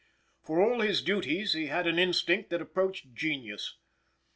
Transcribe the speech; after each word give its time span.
For 0.41 0.59
all 0.59 0.79
his 0.79 1.03
duties 1.03 1.53
he 1.53 1.67
had 1.67 1.85
an 1.85 1.99
instinct 1.99 2.49
that 2.49 2.59
approached 2.59 3.13
genius. 3.13 3.77